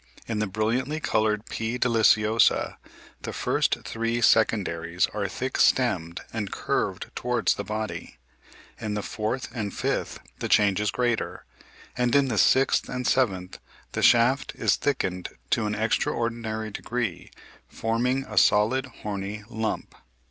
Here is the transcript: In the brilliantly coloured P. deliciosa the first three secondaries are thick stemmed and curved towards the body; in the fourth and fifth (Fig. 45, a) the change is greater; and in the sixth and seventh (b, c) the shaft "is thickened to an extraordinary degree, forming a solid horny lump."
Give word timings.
In 0.27 0.39
the 0.39 0.47
brilliantly 0.47 0.99
coloured 0.99 1.45
P. 1.45 1.77
deliciosa 1.77 2.77
the 3.21 3.31
first 3.31 3.83
three 3.83 4.19
secondaries 4.19 5.05
are 5.13 5.27
thick 5.27 5.59
stemmed 5.59 6.21
and 6.33 6.49
curved 6.51 7.11
towards 7.15 7.53
the 7.53 7.63
body; 7.63 8.17
in 8.79 8.95
the 8.95 9.03
fourth 9.03 9.49
and 9.53 9.71
fifth 9.71 10.13
(Fig. 10.13 10.17
45, 10.17 10.25
a) 10.25 10.39
the 10.39 10.49
change 10.49 10.81
is 10.81 10.89
greater; 10.89 11.45
and 11.95 12.15
in 12.15 12.29
the 12.29 12.39
sixth 12.39 12.89
and 12.89 13.05
seventh 13.05 13.51
(b, 13.51 13.57
c) 13.61 13.65
the 13.91 14.01
shaft 14.01 14.55
"is 14.55 14.75
thickened 14.75 15.29
to 15.51 15.67
an 15.67 15.75
extraordinary 15.75 16.71
degree, 16.71 17.29
forming 17.67 18.25
a 18.27 18.39
solid 18.39 18.87
horny 19.03 19.43
lump." 19.49 19.93